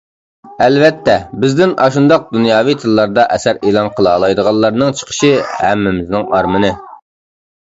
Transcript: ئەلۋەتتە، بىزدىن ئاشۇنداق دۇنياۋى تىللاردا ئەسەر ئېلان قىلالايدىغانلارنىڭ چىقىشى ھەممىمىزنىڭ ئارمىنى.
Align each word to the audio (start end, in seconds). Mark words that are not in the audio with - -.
ئەلۋەتتە، 0.67 1.17
بىزدىن 1.43 1.75
ئاشۇنداق 1.83 2.25
دۇنياۋى 2.37 2.75
تىللاردا 2.85 3.25
ئەسەر 3.37 3.61
ئېلان 3.69 3.93
قىلالايدىغانلارنىڭ 3.99 4.97
چىقىشى 5.03 5.31
ھەممىمىزنىڭ 5.61 6.27
ئارمىنى. 6.39 6.73